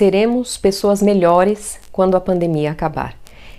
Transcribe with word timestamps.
Seremos 0.00 0.56
pessoas 0.56 1.02
melhores 1.02 1.78
quando 1.92 2.16
a 2.16 2.20
pandemia 2.22 2.70
acabar. 2.70 3.14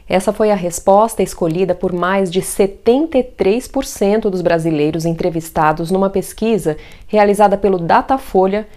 Essa 0.09 0.33
foi 0.33 0.49
a 0.49 0.55
resposta 0.55 1.21
escolhida 1.21 1.75
por 1.75 1.93
mais 1.93 2.31
de 2.31 2.41
73% 2.41 4.21
dos 4.21 4.41
brasileiros 4.41 5.05
entrevistados 5.05 5.91
numa 5.91 6.09
pesquisa 6.09 6.77
realizada 7.05 7.59
pelo 7.59 7.77
Datafolha. 7.77 8.67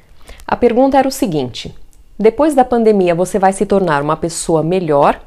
A 0.46 0.55
pergunta 0.55 0.98
era 0.98 1.09
o 1.09 1.11
seguinte: 1.11 1.74
depois 2.19 2.55
da 2.55 2.66
pandemia 2.66 3.14
você 3.14 3.38
vai 3.38 3.55
se 3.55 3.65
tornar 3.65 4.02
uma 4.02 4.15
pessoa 4.15 4.62
melhor, 4.62 5.19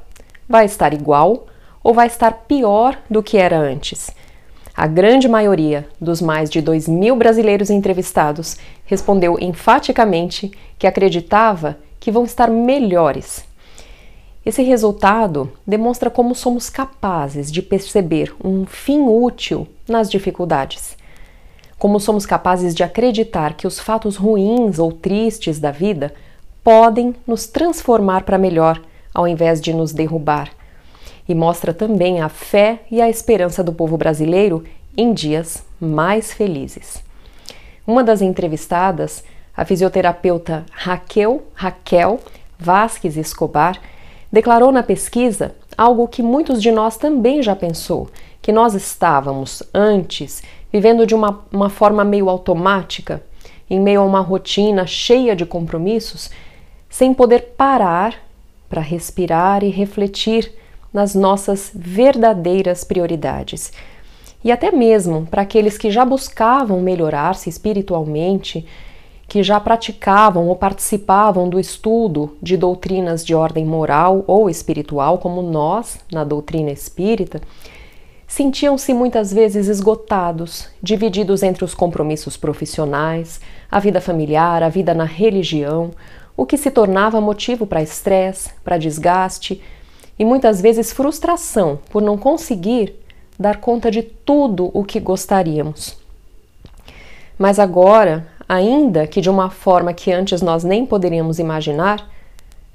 vai 0.48 0.66
estar 0.66 0.94
igual 0.94 1.48
ou 1.84 1.92
vai 1.92 2.06
estar 2.06 2.44
pior 2.48 3.00
do 3.10 3.24
que 3.24 3.40
era 3.40 3.58
antes? 3.58 4.12
A 4.76 4.86
grande 4.86 5.28
maioria 5.28 5.88
dos 6.00 6.22
mais 6.22 6.52
de 6.52 6.62
2 6.62 6.88
mil 6.88 7.16
brasileiros 7.16 7.72
entrevistados 7.72 8.58
respondeu 8.86 9.40
enfaticamente 9.40 10.52
que 10.78 10.86
acreditava 10.86 11.78
que 12.00 12.12
vão 12.12 12.24
estar 12.24 12.50
melhores 12.50 13.48
esse 14.48 14.64
resultado 14.64 15.52
demonstra 15.68 16.10
como 16.10 16.34
somos 16.34 16.70
capazes 16.70 17.52
de 17.52 17.62
perceber 17.62 18.34
um 18.42 18.66
fim 18.66 19.02
útil 19.02 19.68
nas 19.86 20.10
dificuldades. 20.10 20.96
Como 21.78 22.00
somos 22.00 22.26
capazes 22.26 22.74
de 22.74 22.82
acreditar 22.82 23.56
que 23.56 23.68
os 23.68 23.78
fatos 23.78 24.16
ruins 24.16 24.80
ou 24.80 24.90
tristes 24.90 25.60
da 25.60 25.70
vida 25.70 26.14
podem 26.64 27.14
nos 27.28 27.46
transformar 27.46 28.24
para 28.24 28.38
melhor, 28.38 28.82
ao 29.14 29.28
invés 29.28 29.60
de 29.60 29.74
nos 29.74 29.92
derrubar. 29.92 30.50
E 31.28 31.36
mostra 31.36 31.74
também 31.74 32.22
a 32.22 32.30
fé 32.30 32.80
e 32.90 33.02
a 33.02 33.10
esperança 33.10 33.62
do 33.62 33.74
povo 33.74 33.98
brasileiro 33.98 34.64
em 34.96 35.14
dias 35.14 35.62
mais 35.78 36.32
felizes. 36.32 37.04
Uma 37.86 38.02
das 38.02 38.22
entrevistadas, 38.22 39.26
a 39.58 39.66
fisioterapeuta 39.66 40.64
Raquel 40.72 41.42
Raquel 41.56 42.20
Vasques 42.60 43.18
Escobar, 43.18 43.80
declarou 44.32 44.72
na 44.72 44.84
pesquisa 44.84 45.56
algo 45.78 46.08
que 46.08 46.24
muitos 46.24 46.62
de 46.62 46.72
nós 46.72 46.98
também 46.98 47.42
já 47.42 47.56
pensou, 47.56 48.10
que 48.42 48.52
nós 48.52 48.74
estávamos 48.74 49.64
antes 49.74 50.42
vivendo 50.72 51.06
de 51.06 51.16
uma, 51.16 51.42
uma 51.52 51.70
forma 51.70 52.04
meio 52.04 52.30
automática, 52.30 53.24
em 53.70 53.80
meio 53.80 54.02
a 54.02 54.06
uma 54.06 54.22
rotina 54.22 54.86
cheia 54.86 55.36
de 55.36 55.46
compromissos, 55.46 56.30
sem 56.90 57.14
poder 57.14 57.54
parar 57.58 58.16
para 58.70 58.82
respirar 58.82 59.64
e 59.64 59.70
refletir 59.70 60.52
nas 60.94 61.14
nossas 61.14 61.72
verdadeiras 61.74 62.84
prioridades. 62.84 63.72
E 64.44 64.52
até 64.52 64.72
mesmo 64.72 65.26
para 65.26 65.42
aqueles 65.42 65.78
que 65.78 65.92
já 65.92 66.06
buscavam 66.06 66.82
melhorar-se 66.82 67.50
espiritualmente, 67.50 68.66
que 69.28 69.44
já 69.44 69.60
praticavam 69.60 70.48
ou 70.48 70.56
participavam 70.56 71.50
do 71.50 71.60
estudo 71.60 72.38
de 72.42 72.56
doutrinas 72.56 73.26
de 73.26 73.36
ordem 73.36 73.66
moral 73.66 74.24
ou 74.26 74.50
espiritual, 74.50 75.18
como 75.18 75.42
nós 75.42 76.00
na 76.12 76.24
doutrina 76.24 76.72
espírita, 76.72 77.42
sentiam-se 78.26 78.94
muitas 78.94 79.32
vezes 79.32 79.68
esgotados, 79.68 80.70
divididos 80.82 81.44
entre 81.44 81.66
os 81.66 81.74
compromissos 81.74 82.38
profissionais, 82.38 83.42
a 83.70 83.80
vida 83.80 84.00
familiar, 84.00 84.64
a 84.64 84.70
vida 84.70 84.94
na 84.94 85.06
religião, 85.06 85.92
o 86.36 86.46
que 86.46 86.58
se 86.58 86.72
tornava 86.72 87.20
motivo 87.20 87.68
para 87.68 87.82
estresse, 87.82 88.52
para 88.64 88.78
desgaste 88.78 89.62
e 90.18 90.24
muitas 90.24 90.62
vezes 90.62 90.94
frustração 90.94 91.80
por 91.90 92.02
não 92.02 92.18
conseguir 92.18 92.96
dar 93.38 93.58
conta 93.58 93.92
de 93.92 94.02
tudo 94.02 94.72
o 94.74 94.84
que 94.84 95.00
gostaríamos. 95.00 95.98
Mas 97.38 97.60
agora 97.60 98.28
ainda 98.48 99.06
que 99.06 99.22
de 99.22 99.30
uma 99.30 99.50
forma 99.50 99.94
que 99.94 100.12
antes 100.12 100.42
nós 100.42 100.64
nem 100.64 100.86
poderíamos 100.86 101.40
imaginar, 101.40 102.10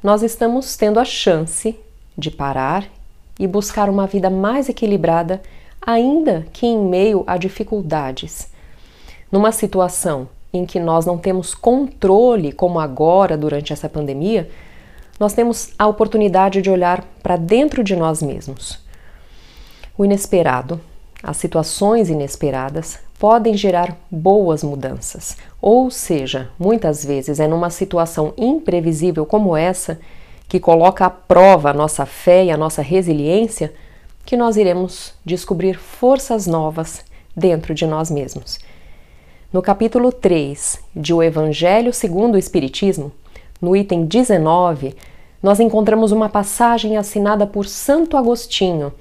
nós 0.02 0.22
estamos 0.22 0.76
tendo 0.76 0.98
a 0.98 1.04
chance 1.04 1.78
de 2.16 2.30
parar 2.30 2.86
e 3.38 3.46
buscar 3.46 3.88
uma 3.88 4.06
vida 4.06 4.28
mais 4.28 4.68
equilibrada, 4.68 5.40
ainda 5.80 6.46
que 6.52 6.66
em 6.66 6.78
meio 6.78 7.24
a 7.26 7.36
dificuldades. 7.36 8.50
Numa 9.30 9.52
situação 9.52 10.28
em 10.52 10.66
que 10.66 10.78
nós 10.78 11.06
não 11.06 11.16
temos 11.16 11.54
controle, 11.54 12.52
como 12.52 12.78
agora 12.78 13.36
durante 13.36 13.72
essa 13.72 13.88
pandemia, 13.88 14.50
nós 15.18 15.32
temos 15.32 15.72
a 15.78 15.86
oportunidade 15.86 16.60
de 16.60 16.68
olhar 16.68 17.02
para 17.22 17.36
dentro 17.36 17.82
de 17.82 17.96
nós 17.96 18.22
mesmos. 18.22 18.78
O 19.96 20.04
inesperado, 20.04 20.80
as 21.22 21.36
situações 21.36 22.10
inesperadas 22.10 22.98
podem 23.22 23.56
gerar 23.56 23.96
boas 24.10 24.64
mudanças, 24.64 25.36
ou 25.60 25.92
seja, 25.92 26.50
muitas 26.58 27.04
vezes 27.04 27.38
é 27.38 27.46
numa 27.46 27.70
situação 27.70 28.34
imprevisível 28.36 29.24
como 29.24 29.56
essa, 29.56 30.00
que 30.48 30.58
coloca 30.58 31.06
à 31.06 31.10
prova 31.10 31.70
a 31.70 31.72
nossa 31.72 32.04
fé 32.04 32.46
e 32.46 32.50
a 32.50 32.56
nossa 32.56 32.82
resiliência, 32.82 33.72
que 34.26 34.36
nós 34.36 34.56
iremos 34.56 35.14
descobrir 35.24 35.78
forças 35.78 36.48
novas 36.48 37.04
dentro 37.36 37.72
de 37.72 37.86
nós 37.86 38.10
mesmos. 38.10 38.58
No 39.52 39.62
capítulo 39.62 40.10
3 40.10 40.80
de 40.96 41.14
O 41.14 41.22
Evangelho 41.22 41.92
segundo 41.92 42.34
o 42.34 42.38
Espiritismo, 42.38 43.12
no 43.60 43.76
item 43.76 44.04
19, 44.04 44.96
nós 45.40 45.60
encontramos 45.60 46.10
uma 46.10 46.28
passagem 46.28 46.96
assinada 46.96 47.46
por 47.46 47.68
Santo 47.68 48.16
Agostinho 48.16 48.92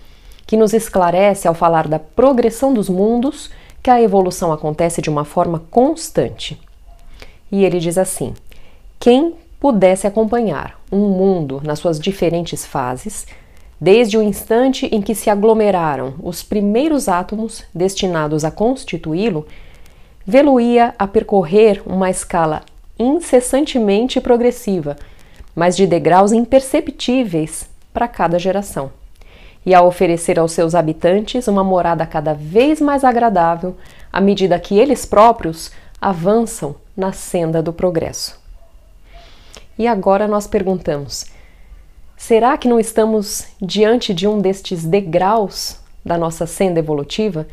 que 0.45 0.55
nos 0.55 0.73
esclarece 0.73 1.47
ao 1.47 1.55
falar 1.55 1.87
da 1.87 1.97
progressão 1.97 2.71
dos 2.71 2.87
mundos 2.87 3.49
que 3.81 3.89
a 3.89 4.01
evolução 4.01 4.51
acontece 4.51 5.01
de 5.01 5.09
uma 5.09 5.25
forma 5.25 5.63
constante. 5.71 6.59
E 7.51 7.65
ele 7.65 7.79
diz 7.79 7.97
assim: 7.97 8.33
quem 8.99 9.35
pudesse 9.59 10.07
acompanhar 10.07 10.79
um 10.91 11.09
mundo 11.09 11.61
nas 11.63 11.79
suas 11.79 11.99
diferentes 11.99 12.65
fases, 12.65 13.25
desde 13.79 14.17
o 14.17 14.21
instante 14.21 14.85
em 14.87 15.01
que 15.01 15.15
se 15.15 15.29
aglomeraram 15.29 16.15
os 16.21 16.43
primeiros 16.43 17.07
átomos 17.07 17.63
destinados 17.73 18.45
a 18.45 18.51
constituí-lo, 18.51 19.47
vê-lo-ia 20.25 20.93
a 20.97 21.07
percorrer 21.07 21.81
uma 21.85 22.09
escala 22.09 22.61
incessantemente 22.97 24.21
progressiva, 24.21 24.95
mas 25.55 25.75
de 25.75 25.87
degraus 25.87 26.31
imperceptíveis 26.31 27.67
para 27.91 28.07
cada 28.07 28.37
geração 28.37 29.00
e 29.65 29.73
a 29.75 29.81
oferecer 29.81 30.39
aos 30.39 30.51
seus 30.51 30.73
habitantes 30.73 31.47
uma 31.47 31.63
morada 31.63 32.05
cada 32.05 32.33
vez 32.33 32.81
mais 32.81 33.03
agradável 33.03 33.75
à 34.11 34.19
medida 34.19 34.59
que 34.59 34.77
eles 34.77 35.05
próprios 35.05 35.71
avançam 35.99 36.75
na 36.97 37.11
senda 37.11 37.61
do 37.61 37.71
progresso. 37.71 38.39
E 39.77 39.87
agora 39.87 40.27
nós 40.27 40.47
perguntamos: 40.47 41.25
será 42.17 42.57
que 42.57 42.67
não 42.67 42.79
estamos 42.79 43.47
diante 43.61 44.13
de 44.13 44.27
um 44.27 44.39
destes 44.39 44.83
degraus 44.83 45.79
da 46.03 46.17
nossa 46.17 46.45
senda 46.45 46.79
evolutiva? 46.79 47.47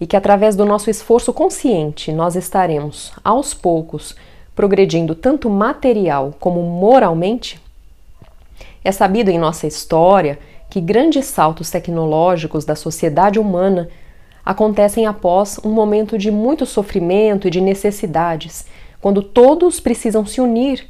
E 0.00 0.06
que 0.06 0.16
através 0.16 0.54
do 0.54 0.64
nosso 0.64 0.88
esforço 0.88 1.32
consciente 1.32 2.12
nós 2.12 2.36
estaremos, 2.36 3.12
aos 3.24 3.52
poucos, 3.52 4.14
progredindo 4.54 5.12
tanto 5.14 5.50
material 5.50 6.34
como 6.38 6.62
moralmente? 6.62 7.60
É 8.84 8.92
sabido 8.92 9.28
em 9.28 9.38
nossa 9.38 9.66
história 9.66 10.38
que 10.70 10.80
grandes 10.80 11.26
saltos 11.26 11.70
tecnológicos 11.70 12.64
da 12.64 12.74
sociedade 12.74 13.38
humana 13.38 13.88
acontecem 14.44 15.06
após 15.06 15.58
um 15.64 15.70
momento 15.70 16.16
de 16.16 16.30
muito 16.30 16.64
sofrimento 16.64 17.46
e 17.48 17.50
de 17.50 17.60
necessidades, 17.60 18.66
quando 19.00 19.22
todos 19.22 19.80
precisam 19.80 20.24
se 20.24 20.40
unir 20.40 20.88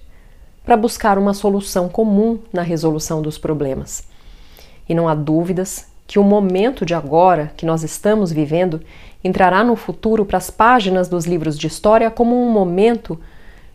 para 0.64 0.76
buscar 0.76 1.18
uma 1.18 1.34
solução 1.34 1.88
comum 1.88 2.38
na 2.52 2.62
resolução 2.62 3.22
dos 3.22 3.38
problemas. 3.38 4.06
E 4.88 4.94
não 4.94 5.08
há 5.08 5.14
dúvidas 5.14 5.86
que 6.06 6.18
o 6.18 6.24
momento 6.24 6.86
de 6.86 6.94
agora 6.94 7.52
que 7.56 7.66
nós 7.66 7.82
estamos 7.82 8.32
vivendo 8.32 8.80
entrará 9.22 9.62
no 9.62 9.76
futuro 9.76 10.24
para 10.24 10.38
as 10.38 10.50
páginas 10.50 11.08
dos 11.08 11.26
livros 11.26 11.58
de 11.58 11.66
história 11.66 12.10
como 12.10 12.34
um 12.34 12.50
momento 12.50 13.20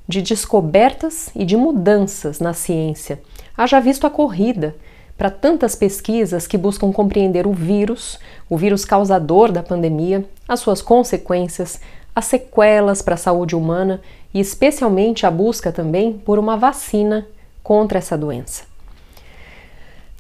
de 0.08 0.22
descobertas 0.22 1.30
e 1.36 1.46
de 1.46 1.56
mudanças 1.56 2.40
na 2.40 2.54
ciência. 2.54 3.22
Haja 3.56 3.80
visto 3.80 4.08
a 4.08 4.10
corrida 4.10 4.76
para 5.18 5.30
tantas 5.30 5.76
pesquisas 5.76 6.48
que 6.48 6.58
buscam 6.58 6.92
compreender 6.92 7.46
o 7.46 7.54
vírus, 7.54 8.20
o 8.50 8.58
vírus 8.58 8.84
causador 8.84 9.52
da 9.52 9.62
pandemia, 9.62 10.26
as 10.48 10.60
suas 10.60 10.82
consequências, 10.82 11.80
as 12.16 12.26
sequelas 12.26 13.02
para 13.02 13.14
a 13.16 13.18
saúde 13.18 13.56
humana 13.56 14.02
e 14.34 14.40
especialmente 14.40 15.26
a 15.26 15.32
busca 15.32 15.72
também 15.72 16.14
por 16.14 16.40
uma 16.40 16.58
vacina 16.58 17.28
contra 17.62 18.00
essa 18.00 18.18
doença. 18.18 18.64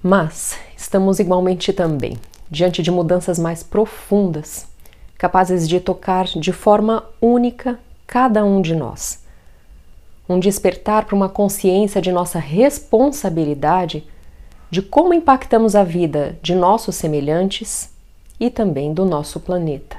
Mas 0.01 0.57
estamos 0.77 1.19
igualmente 1.19 1.73
também 1.73 2.17
diante 2.49 2.83
de 2.83 2.91
mudanças 2.91 3.39
mais 3.39 3.63
profundas, 3.63 4.67
capazes 5.17 5.67
de 5.67 5.79
tocar 5.79 6.25
de 6.25 6.51
forma 6.51 7.03
única 7.19 7.79
cada 8.05 8.45
um 8.45 8.61
de 8.61 8.75
nós. 8.75 9.23
Um 10.29 10.39
despertar 10.39 11.05
para 11.05 11.15
uma 11.15 11.27
consciência 11.27 11.99
de 11.99 12.11
nossa 12.11 12.37
responsabilidade 12.37 14.07
de 14.73 14.81
como 14.81 15.13
impactamos 15.13 15.75
a 15.75 15.83
vida 15.83 16.35
de 16.41 16.55
nossos 16.55 16.95
semelhantes 16.95 17.91
e 18.39 18.49
também 18.49 18.91
do 18.91 19.05
nosso 19.05 19.39
planeta. 19.39 19.97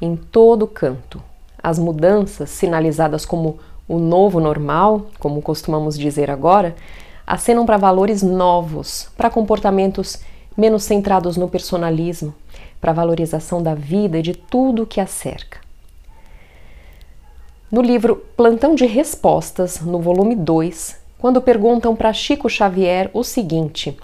Em 0.00 0.16
todo 0.16 0.66
canto, 0.66 1.22
as 1.62 1.78
mudanças 1.78 2.48
sinalizadas 2.48 3.26
como 3.26 3.58
o 3.86 3.98
novo 3.98 4.40
normal, 4.40 5.08
como 5.18 5.42
costumamos 5.42 5.98
dizer 5.98 6.30
agora, 6.30 6.74
acenam 7.26 7.66
para 7.66 7.76
valores 7.76 8.22
novos, 8.22 9.10
para 9.18 9.28
comportamentos 9.28 10.16
menos 10.56 10.84
centrados 10.84 11.36
no 11.36 11.46
personalismo, 11.46 12.34
para 12.80 12.92
a 12.92 12.94
valorização 12.94 13.62
da 13.62 13.74
vida 13.74 14.16
e 14.16 14.22
de 14.22 14.32
tudo 14.32 14.84
o 14.84 14.86
que 14.86 14.98
a 14.98 15.06
cerca. 15.06 15.58
No 17.70 17.82
livro 17.82 18.16
Plantão 18.34 18.74
de 18.74 18.86
Respostas, 18.86 19.78
no 19.82 20.00
volume 20.00 20.34
2, 20.34 20.99
quando 21.20 21.42
perguntam 21.42 21.94
para 21.94 22.14
Chico 22.14 22.48
Xavier 22.48 23.10
o 23.12 23.22
seguinte: 23.22 23.96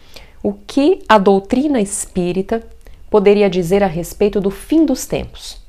o 0.42 0.52
que 0.52 1.02
a 1.08 1.16
doutrina 1.16 1.80
espírita 1.80 2.62
poderia 3.10 3.48
dizer 3.48 3.82
a 3.82 3.86
respeito 3.86 4.40
do 4.40 4.50
fim 4.50 4.84
dos 4.84 5.06
tempos? 5.06 5.60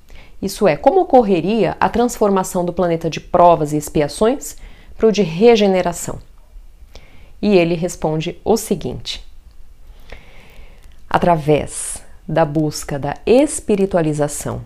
Isso 0.41 0.67
é, 0.67 0.75
como 0.75 1.01
ocorreria 1.01 1.77
a 1.79 1.89
transformação 1.89 2.63
do 2.65 2.73
planeta 2.73 3.09
de 3.09 3.19
provas 3.19 3.71
e 3.71 3.77
expiações 3.77 4.57
para 4.95 5.07
o 5.07 5.11
de 5.11 5.23
regeneração? 5.23 6.19
E 7.41 7.55
ele 7.55 7.75
responde 7.75 8.39
o 8.43 8.57
seguinte: 8.57 9.25
através 11.09 12.03
da 12.27 12.43
busca 12.43 12.99
da 12.99 13.15
espiritualização, 13.25 14.61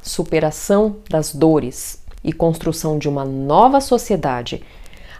superação 0.00 0.96
das 1.10 1.34
dores 1.34 2.02
e 2.24 2.32
construção 2.32 2.98
de 2.98 3.06
uma 3.06 3.24
nova 3.24 3.82
sociedade, 3.82 4.62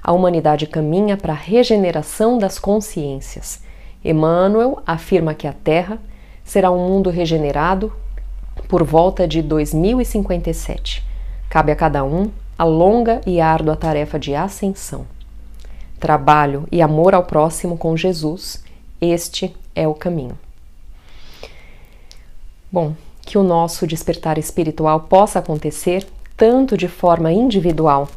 a 0.03 0.13
humanidade 0.13 0.67
caminha 0.67 1.17
para 1.17 1.33
a 1.33 1.37
regeneração 1.37 2.39
das 2.39 2.59
consciências. 2.59 3.63
Emmanuel 4.05 4.83
afirma 4.87 5.35
que 5.35 5.47
a 5.47 5.53
Terra 5.53 5.99
será 6.45 6.71
um 6.71 6.89
mundo 6.89 7.09
regenerado 7.09 7.93
por 8.69 8.83
volta 8.83 9.29
de 9.29 9.41
2057. 9.41 11.05
Cabe 11.49 11.71
a 11.71 11.77
cada 11.77 12.03
um 12.03 12.31
a 12.59 12.65
longa 12.65 13.21
e 13.27 13.41
árdua 13.41 13.77
tarefa 13.77 14.19
de 14.19 14.35
ascensão. 14.35 15.07
Trabalho 15.99 16.67
e 16.71 16.83
amor 16.83 17.15
ao 17.15 17.25
próximo 17.25 17.79
com 17.79 17.97
Jesus, 17.97 18.63
este 19.01 19.55
é 19.75 19.87
o 19.87 19.95
caminho. 19.95 20.39
Bom, 22.71 22.95
que 23.21 23.39
o 23.39 23.43
nosso 23.43 23.87
despertar 23.87 24.37
espiritual 24.39 25.01
possa 25.01 25.39
acontecer 25.39 26.07
tanto 26.37 26.77
de 26.77 26.89
forma 26.89 27.33
individual 27.33 28.09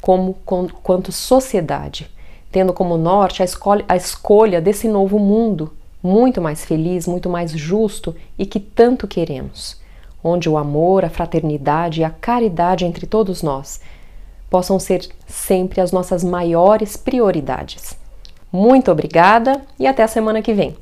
como 0.00 0.34
com, 0.44 0.68
quanto 0.82 1.12
sociedade, 1.12 2.10
tendo 2.50 2.72
como 2.72 2.96
norte 2.96 3.42
a 3.42 3.44
escolha, 3.44 3.84
a 3.88 3.96
escolha 3.96 4.60
desse 4.60 4.88
novo 4.88 5.18
mundo 5.18 5.72
muito 6.02 6.40
mais 6.40 6.64
feliz, 6.64 7.06
muito 7.06 7.28
mais 7.28 7.52
justo 7.52 8.14
e 8.38 8.46
que 8.46 8.58
tanto 8.58 9.06
queremos, 9.06 9.80
onde 10.24 10.48
o 10.48 10.56
amor, 10.56 11.04
a 11.04 11.10
fraternidade 11.10 12.00
e 12.00 12.04
a 12.04 12.10
caridade 12.10 12.84
entre 12.84 13.06
todos 13.06 13.42
nós 13.42 13.80
possam 14.48 14.78
ser 14.78 15.08
sempre 15.26 15.80
as 15.80 15.92
nossas 15.92 16.24
maiores 16.24 16.96
prioridades. 16.96 17.96
Muito 18.52 18.90
obrigada 18.90 19.62
e 19.78 19.86
até 19.86 20.02
a 20.02 20.08
semana 20.08 20.42
que 20.42 20.52
vem. 20.52 20.76